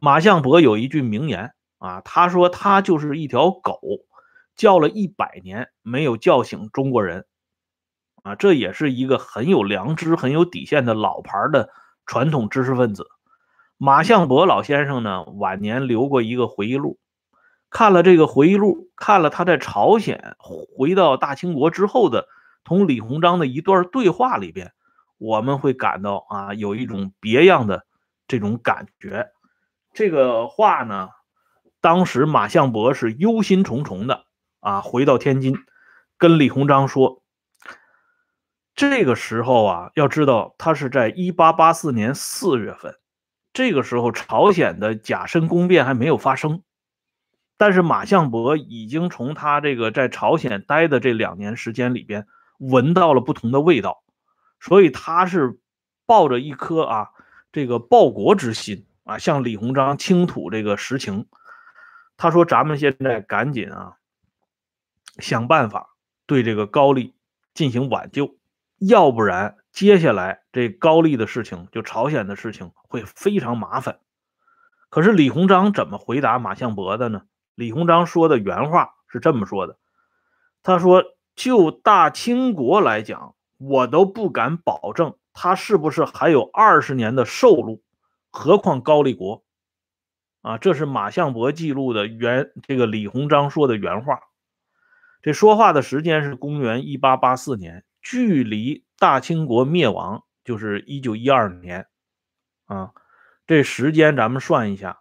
[0.00, 1.54] 马相伯有一句名言。
[1.82, 3.80] 啊，他说他就是一条狗，
[4.54, 7.26] 叫了一百年没有叫醒中国人，
[8.22, 11.70] 啊，这也是一个很有良知、很有底线的老牌的
[12.06, 13.08] 传统知识分子。
[13.78, 17.00] 马相伯老先生呢，晚年留过一个回忆录，
[17.68, 22.28] 看了这个回忆录，看了他在朝鲜回到大清国之后的
[22.62, 24.72] 同李鸿章的一段对话里边，
[25.18, 27.84] 我们会感到啊，有一种别样的
[28.28, 29.32] 这种感觉。
[29.92, 31.08] 这个话呢。
[31.82, 34.24] 当时马相伯是忧心忡忡的
[34.60, 35.56] 啊，回到天津，
[36.16, 37.24] 跟李鸿章说
[38.76, 42.94] ：“这个时候啊，要知道他是在一八八四年四月份，
[43.52, 46.62] 这个时候朝鲜的甲申宫变还没有发生，
[47.56, 54.04] 但是马相伯已经从他这个在朝鲜待的这两年时间里边闻到了不同的味道，
[54.60, 55.58] 所以他是
[56.06, 57.08] 抱着一颗啊
[57.50, 61.26] 这个报国之心啊，向李鸿章倾吐这个实情。”
[62.16, 63.96] 他说：“咱们现在赶紧啊，
[65.18, 65.96] 想办法
[66.26, 67.14] 对这个高丽
[67.52, 68.36] 进行挽救，
[68.78, 73.98] 要不然接下来这高丽的事情，就朝鲜的事情会非常麻烦。”
[74.88, 77.22] 可是李鸿章怎么回答马相伯的呢？
[77.54, 79.78] 李鸿章说的原话是这么说的
[80.62, 81.02] ：“他说，
[81.34, 87.82] 就大清国来讲，我都不敢保证他是不是还有二十年的寿路，
[88.30, 89.42] 何况高丽国。”
[90.42, 94.20] 啊，这是马相伯记录的原这个李鸿章说的原话。
[95.22, 101.86] 这说话的时间是公元一八八四年，距离大清国灭亡就是一九一二年
[102.66, 102.90] 啊，
[103.46, 105.00] 这时间咱们算一下，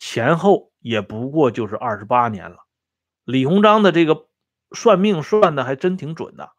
[0.00, 2.66] 前后也不过就是二十八年了。
[3.24, 4.26] 李鸿章的这个
[4.72, 6.50] 算命算的还真挺准的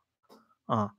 [0.66, 0.94] 啊。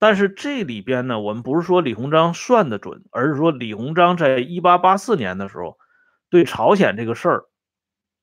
[0.00, 5.78] 但是这里边呢，我们不是说李鸿章算的准，而是说李鸿章在一八八四年的时候，
[6.30, 7.44] 对朝鲜这个事儿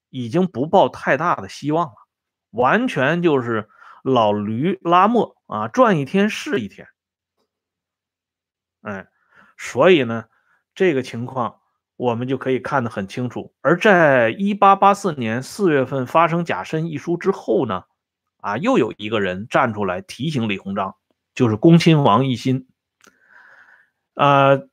[0.10, 1.96] 已经不抱太大的希望了，
[2.50, 3.70] 完全就是
[4.02, 6.88] 老驴拉磨啊，转一天是一天。
[8.82, 9.08] 哎，
[9.58, 10.26] 所以呢，
[10.74, 11.60] 这个情况
[11.96, 13.54] 我们就可以看得很清楚。
[13.62, 17.84] 而在一八八四年四月份发生甲申一书之后呢，
[18.38, 20.96] 啊，又有一个人站出来提醒李鸿章。
[21.36, 22.68] 就是恭亲王奕欣，
[24.16, 24.68] 呃，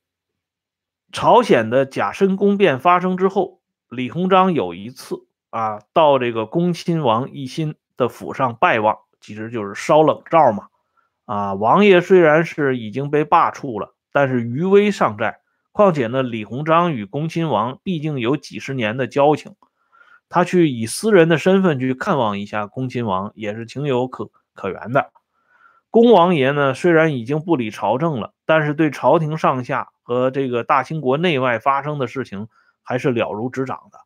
[1.14, 10.66] 朝鲜的甲申宫变发生之后，李鸿章有一次啊，到这个恭亲王奕欣的府上拜望，其实就是烧冷灶嘛。
[11.24, 15.38] 啊，王爷虽然是已经被罢黜了，但是余威尚在。
[15.70, 19.54] 况且呢，李鸿章与恭亲王毕竟有几十年的交情，
[20.28, 25.12] 他去以私人的身份去看望一下恭亲王，也是情有可可原的。
[25.90, 32.46] 恭王爷呢，虽然已经不理朝政了，但是对朝廷上下和这个大清国内外发生的事情
[32.84, 33.98] 还是了如指掌的。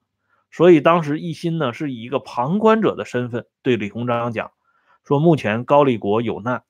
[0.50, 4.52] 所以当时一心呢，是以一个旁观者的身份对李鸿章讲，
[5.04, 6.62] 说目前高丽国有难，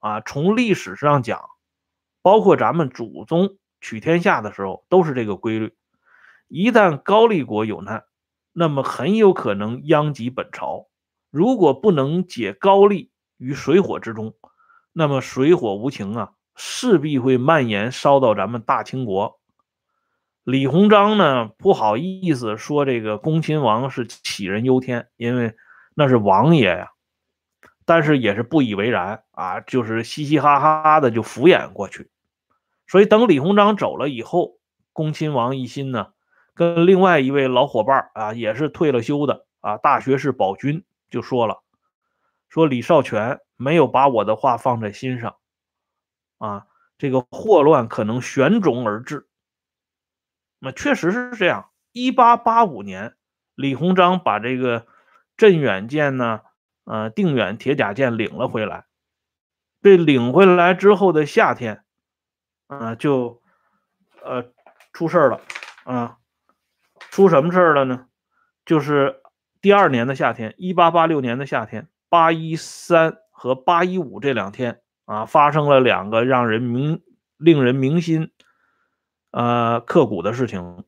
[0.00, 1.48] 啊，从历史上讲，
[2.20, 5.72] 包括咱们祖宗取天下的时候都是这个规律，
[6.48, 8.04] 一旦高丽国有难，
[8.52, 10.88] 那么很有可能殃及本朝。
[11.30, 14.34] 如果不能解高丽于水火之中，
[14.92, 19.40] 那么水火无情啊，势必会蔓延烧到咱们大清国。
[20.44, 25.54] 李鸿章呢不好意思说这个恭亲王是杞人忧天，因为
[25.94, 26.90] 那是王爷呀，
[27.84, 32.10] 但是也是不以为然啊，就是嘻嘻哈哈的就敷衍过去。
[32.86, 34.58] 所以等李鸿章走了以后，
[34.92, 36.12] 恭亲王一心呢
[36.54, 41.62] 跟另外一位老伙伴啊，也是退了休的啊，大学士宝军就说了，
[42.48, 43.40] 说李少泉。
[43.58, 45.36] 没有把我的话放在心上，
[46.42, 46.66] 啊，
[46.98, 49.28] 这个祸乱可能旋踵而至。
[50.58, 51.70] 那确实是这样。
[51.92, 53.14] 一八八五年，
[53.54, 54.88] 李鸿章把这个
[55.36, 56.40] 镇远舰呢，
[56.84, 58.86] 呃，定远铁甲舰领了回来。
[59.80, 61.84] 被领回来之后的夏天，
[62.66, 63.40] 啊，就
[64.24, 64.50] 呃
[64.92, 65.40] 出事了，
[65.84, 66.18] 啊，
[67.10, 68.06] 出什么事了呢？
[68.64, 69.22] 就是
[69.60, 73.18] 第二年的夏天，一八八六年的夏天，八一三。
[73.34, 77.02] 和八一五这两天啊，发生了两个让人明、
[77.36, 78.30] 令人铭心、
[79.30, 80.84] 呃刻骨的事情，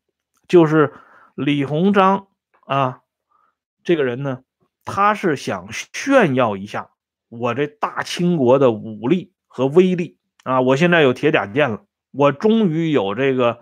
[0.48, 0.94] 就是
[1.34, 2.28] 李鸿章
[2.66, 3.00] 啊，
[3.82, 4.42] 这个人呢，
[4.84, 6.90] 他是想炫耀一下
[7.28, 13.60] 我这大清国的武力和威力啊，我现在有铁甲舰了，我终于有这个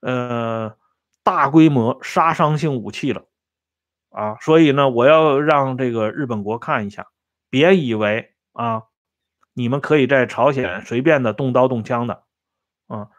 [0.00, 0.76] 呃
[1.22, 3.26] 大规模杀伤性武器了
[4.10, 7.06] 啊，所以呢，我要让这个日本国看一下。
[7.50, 8.84] 别以为啊，
[9.54, 12.24] 你们可以在朝鲜随便的动刀动枪的，
[12.86, 13.10] 啊，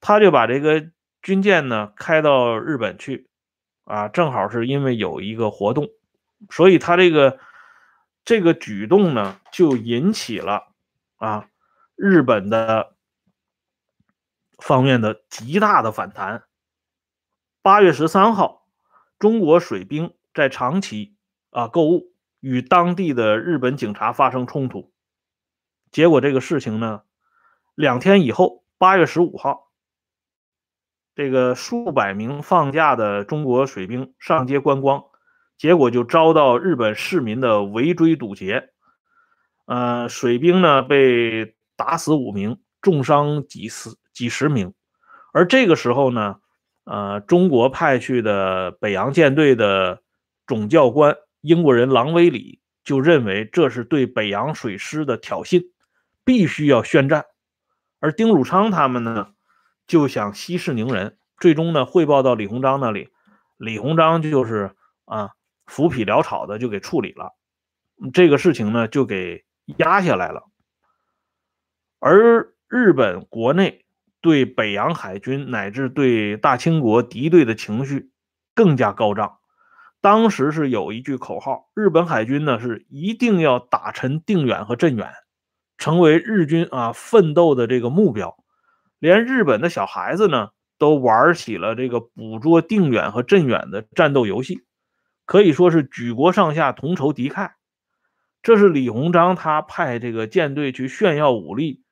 [0.00, 0.90] 他就把这个
[1.22, 3.28] 军舰呢开到日本去，
[3.84, 5.88] 啊，正好是因为有一个活动，
[6.50, 7.38] 所以他这个
[8.24, 10.72] 这个举动呢就引起了
[11.16, 11.48] 啊
[11.94, 12.94] 日本的
[14.58, 16.44] 方面的极大的反弹。
[17.62, 18.66] 八月十三号，
[19.18, 21.16] 中国水兵在长崎
[21.50, 22.12] 啊购物。
[22.40, 24.92] 与当地的日本警察发生冲突，
[25.90, 27.02] 结果这个事情呢，
[27.74, 29.70] 两天以后，八月十五号，
[31.14, 35.04] 这个数百名放假的中国水兵上街观光，
[35.56, 38.70] 结果就遭到日本市民的围追堵截，
[39.64, 44.74] 呃，水兵呢被打死五名，重伤几十几十名，
[45.32, 46.36] 而这个时候呢，
[46.84, 50.02] 呃，中国派去的北洋舰队的
[50.46, 51.16] 总教官。
[51.42, 55.64] 英国人郎威里就认为这是对北洋水师的挑衅，
[56.26, 57.24] 必须要宣战。
[58.00, 59.28] 而丁汝昌他们呢，
[59.86, 61.16] 就想息事宁人。
[61.38, 63.10] 最终呢，汇报到李鸿章那里，
[63.56, 64.74] 李鸿章就是
[65.04, 65.32] 啊，
[65.66, 67.34] 浮皮潦草的就给处理了。
[68.12, 69.44] 这个事情呢，就给
[69.78, 70.44] 压下来了。
[72.00, 73.84] 而日本国内
[74.20, 78.10] 对北洋海军乃至对大清国敌对的情绪
[78.54, 79.38] 更加高涨。
[80.00, 85.12] 当时是有一句口号，日本海军呢是一定要打沉定远和镇远，
[85.78, 88.36] 成为日军啊奋斗的这个目标。
[88.98, 94.64] 连日本的小孩子呢都玩起了这个捕捉定远和镇远的战斗游戏，
[95.24, 97.52] 可以说是举国上下同仇敌忾。
[98.42, 101.82] 这是李鸿章他派这个舰队去炫耀武力，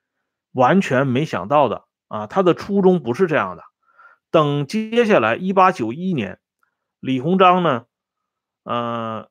[0.53, 3.65] 完全没想到的啊，他的初衷不是这样的。
[4.31, 6.39] 等接下来一八九一年，
[7.01, 7.87] 李鸿章呢，
[8.63, 9.29] 呃，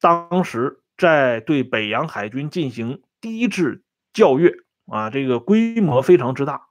[0.00, 4.54] 当时在对北洋海军进行第一次校阅
[4.86, 6.68] 啊，这个规模非常之大。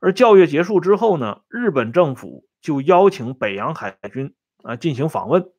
[0.00, 5.50] 而教阅结束之后呢，日本政府就邀请北洋海军啊进行访问。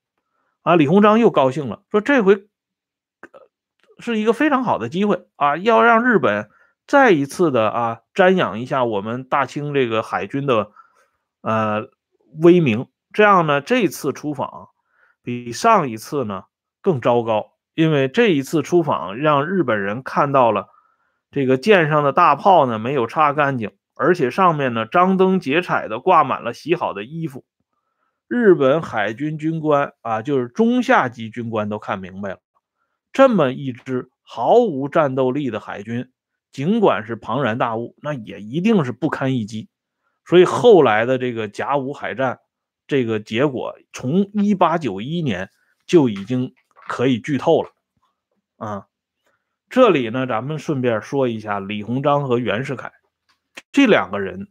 [0.61, 2.47] 啊，李鸿章又高兴了，说这回
[3.99, 6.49] 是一个非常好的机会啊，要让日本
[6.87, 10.71] 再一次的啊瞻仰一下我们大清这个海军的
[11.41, 11.89] 呃
[12.41, 12.87] 威名。
[13.13, 14.69] 这样呢，这次出访
[15.23, 16.43] 比上一次呢
[16.81, 20.69] 更糟糕，因为这一次出访让日本人看到了
[21.29, 27.45] 这个舰上的大炮呢没有擦干净，而且上面呢张灯结彩的挂满了洗好的衣服。
[28.27, 32.39] 日本海军军官啊，就是中下级军官都看明白了，
[33.13, 36.09] 这么一支毫无战斗力的海军，
[36.51, 39.69] 尽管是庞然大物，那也一定是不堪一击。
[40.25, 42.39] 所以后来的这个甲午海战，
[42.87, 45.49] 这个结果从一八九一年
[45.85, 46.55] 就已经
[46.87, 47.71] 可以剧透了
[48.57, 48.87] 啊。
[49.69, 52.91] 这里呢，咱们顺便说一下李鸿章和袁世凯
[53.71, 54.49] 这两个人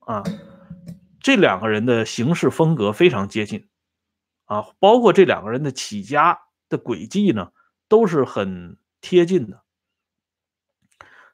[0.00, 0.22] 啊。
[1.20, 3.66] 这两个人的行事风格非常接近，
[4.44, 7.50] 啊，包括这两个人的起家的轨迹呢，
[7.88, 9.62] 都是很贴近的。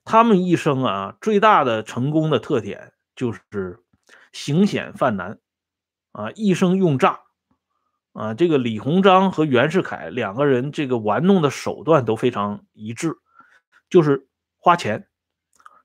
[0.04, 3.82] 他们一生啊，最大的成功的特点就是
[4.30, 5.40] 行险犯难，
[6.12, 7.22] 啊，一生用诈，
[8.12, 13.14] 啊，这个李鸿章和袁世凯两个人这个玩弄的手段都非常一致，
[13.88, 14.26] 就是
[14.58, 15.08] 花钱，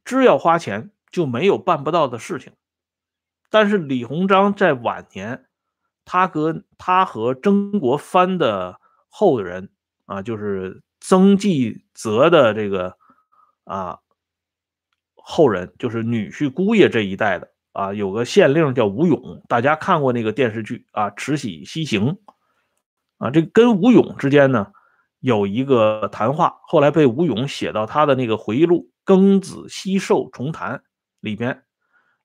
[0.04, 2.54] 只要花钱就没有办不到的事情。
[3.50, 5.46] 但是李鸿章在晚年，
[6.04, 9.70] 他和他和曾国藩的后人
[10.06, 12.98] 啊，就是曾纪泽的这个
[13.64, 14.00] 啊
[15.14, 22.14] 后人，就是女婿姑爷这一代的啊，有个县令叫吴勇，大家看过那个电视剧啊，《慈禧西行》
[23.18, 24.72] 啊，这跟吴勇之间呢
[25.20, 30.78] 有一个谈话，后来被吴勇写到他的那个回忆录《庚子西寿重谈》
[31.20, 31.64] 里边，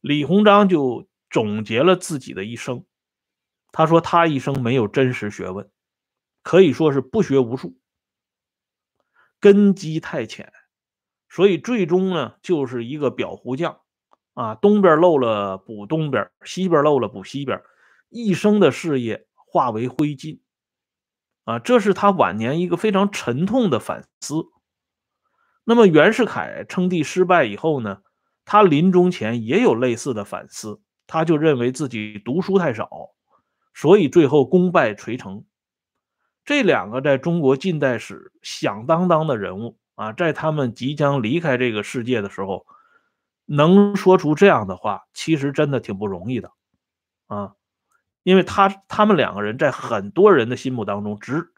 [0.01, 1.07] 李鸿章就。
[1.33, 2.85] 总结了自己的一生，
[3.71, 5.71] 他说他一生没有真实学问，
[6.43, 7.79] 可以说是不学无术，
[9.39, 10.53] 根基太浅，
[11.29, 13.80] 所以最终呢就是一个裱糊匠
[14.41, 17.61] 啊，东边漏了补东边，西边漏了补西边，
[18.09, 20.39] 一生的事业化为灰烬
[21.45, 24.47] 啊，这是他晚年一个非常沉痛的反思。
[25.65, 28.01] 那么袁世凯称帝失败以后呢，
[28.47, 30.81] 他临终前也有类似的反思。
[31.07, 32.89] 他就认为自己读书太少，
[33.75, 35.45] 所以最后功败垂成。
[36.47, 42.65] 这两个在中国近代史响当当的人物啊，在他们即将离开这个世界的时候，
[43.53, 46.53] 能说出这样的话，其实真的挺不容易的
[47.27, 47.55] 啊。
[48.23, 51.53] 因为他他们两个人在很多人的心目当中，直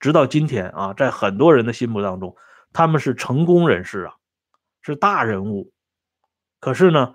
[0.00, 2.34] 直到今天啊，在很多人的心目当中，
[2.72, 4.14] 他们是成功人士啊，
[4.82, 5.72] 是大人物。
[6.58, 7.14] 可是呢？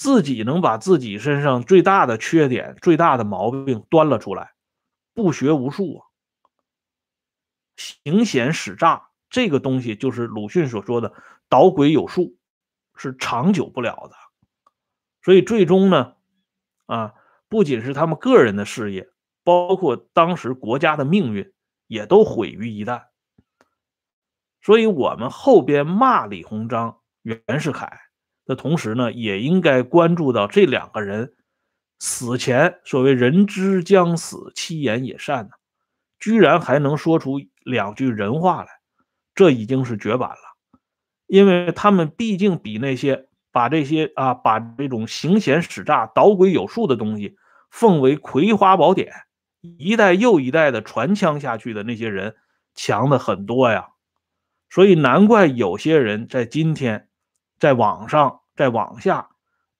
[0.00, 4.52] 自己能把自己身上最大的缺点、最大的毛病端了出来，
[5.12, 6.06] 不学无术啊，
[7.76, 11.12] 行险使诈，这个东西就是鲁迅所说的
[11.50, 12.37] “捣鬼有术”，
[12.98, 14.16] 是长久不了的。
[15.22, 16.16] 所以最终呢，
[16.84, 17.14] 啊，
[17.48, 19.08] 不仅是他们个人的事业，
[19.42, 21.54] 包括当时国家的命运，
[21.86, 23.04] 也都毁于一旦。
[24.60, 28.00] 所以我们后边骂李鸿章、袁世凯。
[28.44, 31.34] 的同时呢，也应该关注到这两个人
[31.98, 35.50] 死前所谓“人之将死，其言也善”呢，
[36.18, 38.70] 居然还能说出两句人话来，
[39.34, 40.47] 这已经是绝版了。
[41.28, 47.36] 因为他们毕竟比那些把这些啊把这种行险使诈、捣鬼有术的东西
[47.70, 49.12] 奉为葵花宝典，
[49.60, 52.34] 一代又一代的传枪下去的那些人
[52.74, 53.90] 强的很多呀。
[54.68, 57.04] 所以难怪有些人在今天。
[57.60, 59.30] 在网上，在网下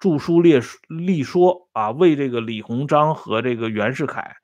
[0.00, 4.34] 著书列立说啊，为这个李鸿章和这个袁世凯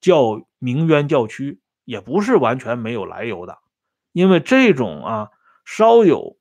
[0.00, 3.58] 叫鸣冤叫屈，也不是完全没有来由的。
[4.12, 5.28] 因为这种啊
[5.66, 6.37] 稍有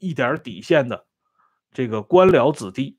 [0.00, 1.06] 一点底线的
[1.72, 2.98] 这个官僚子弟，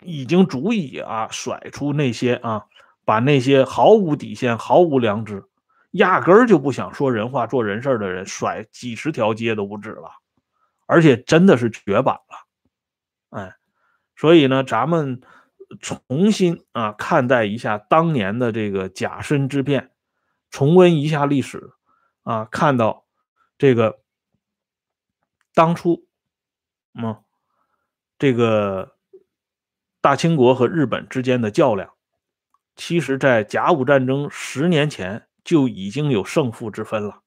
[0.00, 2.66] 已经足以啊甩出那些啊
[3.04, 5.44] 把那些毫无底线、毫无良知、
[5.92, 10.10] 压根儿就不想说人话、做人事的人甩几十条街都不止了。
[10.86, 13.56] 而且真的是绝版了，哎，
[14.16, 15.22] 所以呢，咱们
[15.80, 19.92] 重新啊看待一下当年的这个甲申之变，
[20.50, 21.72] 重温一下历史
[22.22, 23.06] 啊，看到
[23.56, 23.98] 这个
[25.54, 26.06] 当初
[26.94, 27.22] 嗯，
[28.18, 28.96] 这个
[30.00, 31.92] 大清国和日本之间的较量，
[32.76, 37.22] 其实在甲午战争十年前就已经有胜负之分了。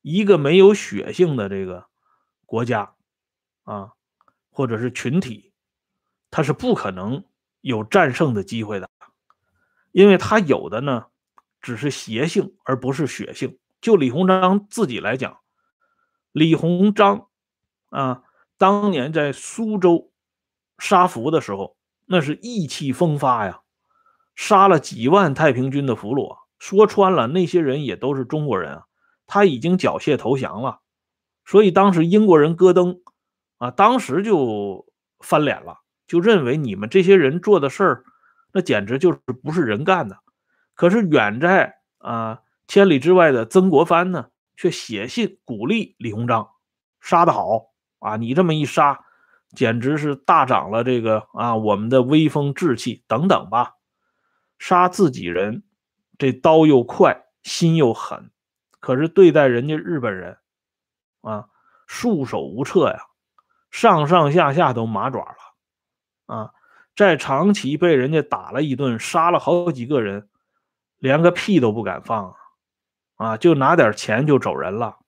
[0.00, 1.86] 一个没有血性的这个
[2.46, 2.94] 国家
[3.64, 3.92] 啊，
[4.50, 5.52] 或者是群体，
[6.30, 7.24] 他是不可能
[7.60, 8.90] 有战胜的机会的，
[9.92, 11.06] 因为他有的呢
[11.60, 13.58] 只是邪性，而不是血性。
[13.80, 15.40] 就李鸿章自己来讲，
[16.32, 17.28] 李鸿章
[17.92, 18.22] 啊，
[18.56, 20.10] 当年在苏州
[20.78, 21.76] 杀俘的时候，
[22.06, 23.60] 那是意气风发呀，
[24.34, 26.38] 杀了几万太平军的俘虏。
[26.58, 28.86] 说穿了，那些人也都是中国人啊。
[29.26, 30.80] 他已经缴械投降了，
[31.44, 33.00] 所以当时英国人戈登
[33.58, 34.86] 啊，当时就
[35.20, 38.04] 翻脸了，就认为你们这些人做的事儿，
[38.52, 40.18] 那简直就是不是人干的。
[40.74, 46.48] 可是远在啊千里之外的曾国藩呢，却写信鼓励李鸿章，
[47.00, 47.71] 杀得好
[48.02, 48.16] 啊！
[48.16, 49.04] 你这么一杀，
[49.54, 53.74] 简直是大涨了这个啊我们的威风志气等等吧。
[54.58, 55.62] 杀自己人，
[56.18, 58.30] 这刀又快，心又狠。
[58.80, 60.38] 可是对待人家日本人，
[61.20, 61.46] 啊，
[61.86, 62.98] 束手无策呀，
[63.70, 66.50] 上上下下都麻爪了，啊，
[66.96, 70.28] 在长崎被人家打了一顿，杀了好几个人，
[70.98, 72.34] 连个屁都不敢放啊，
[73.16, 74.98] 啊，就拿点钱就走人了，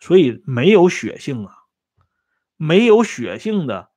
[0.00, 1.54] 所以没有血性啊，
[2.62, 3.90] 没有血性的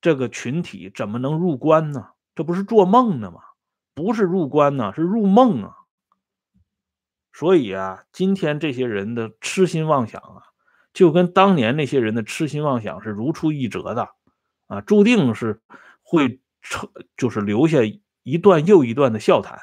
[0.00, 2.08] 这个群体怎么能入关呢？
[2.34, 3.42] 这不是做梦呢吗？
[3.94, 5.76] 不是入关呢，是入梦啊。
[7.32, 10.42] 所以啊，今天这些人的痴心妄想啊，
[10.92, 14.08] 就跟当年那些人的痴心妄想是如出一辙的，
[14.66, 15.62] 啊，注定是
[16.02, 17.78] 会成，就是留下
[18.24, 19.60] 一段又一段的笑谈，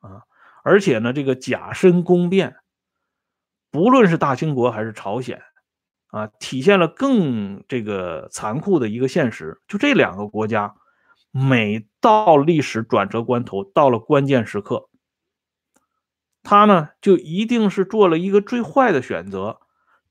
[0.00, 0.24] 啊，
[0.62, 2.56] 而且呢，这个甲申宫变，
[3.70, 5.42] 不论是大清国还是朝鲜，
[6.14, 10.76] 啊，体现了更这个残酷的一个现实，就这两个国家，
[11.32, 14.88] 每到历史转折关头，到了关键时刻。
[16.44, 19.58] 他呢，就一定是做了一个最坏的选择，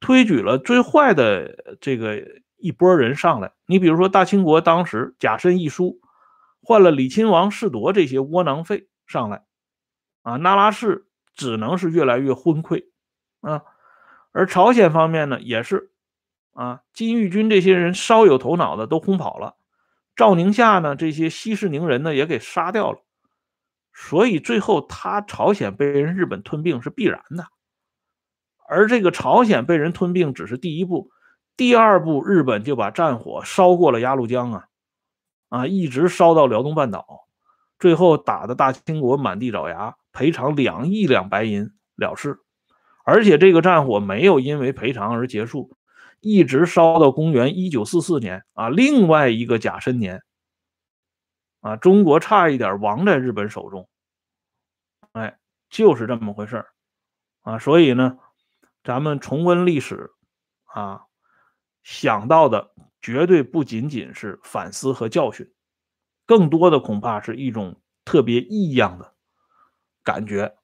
[0.01, 2.21] 推举了最坏的这个
[2.57, 3.53] 一波人上来。
[3.65, 6.01] 你比如说，大清国当时甲申一书，
[6.61, 9.45] 换了李亲王世铎这些窝囊废上来，
[10.23, 12.87] 啊，那拉氏只能是越来越昏聩，
[13.39, 13.61] 啊，
[14.33, 15.91] 而朝鲜方面呢，也是，
[16.53, 19.55] 啊，金玉军这些人稍有头脑的都轰跑了，
[20.15, 22.99] 赵宁夏呢，这些息事宁人呢，也给杀掉了。
[23.91, 27.45] 所以最后，他朝鲜被人日本吞并是必然的，
[28.67, 31.11] 而这个朝鲜被人吞并只是第一步，
[31.55, 34.65] 第二步日本就把战火烧过了鸭绿江啊，
[35.49, 37.05] 啊，一直烧到辽东半岛，
[37.77, 42.39] 最后打的大清国满地找牙，赔偿两亿两白银了事，
[43.05, 45.77] 而且这个战火没有因为赔偿而结束，
[46.23, 50.23] 一直烧到公元一九四四年啊，另外一个甲申年。
[51.61, 53.87] 啊，中国差一点亡在日本手中，
[55.13, 55.37] 哎，
[55.69, 56.65] 就是这么回事
[57.39, 57.57] 啊。
[57.57, 58.17] 所以呢，
[58.83, 60.11] 咱们重温历史
[60.65, 61.03] 啊，
[61.81, 65.53] 想到的绝对不仅仅是反思和教训，
[66.25, 69.13] 更多的恐怕是一种特别异样的
[70.03, 70.57] 感觉。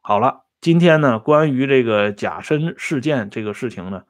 [0.00, 4.06] 好了，今天呢，关于这个甲申事件这个事情呢，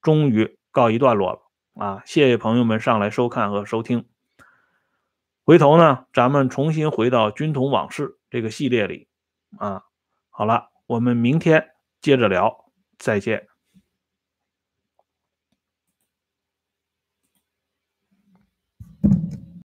[0.00, 1.40] 终于告一段落了
[1.84, 2.02] 啊！
[2.06, 4.08] 谢谢朋友们上来收看和收听。
[5.44, 9.08] 回头呢，咱们重新回到军统往事这个系列里，
[9.58, 9.82] 啊，
[10.30, 11.70] 好了，我们明天
[12.00, 13.47] 接着聊，再见。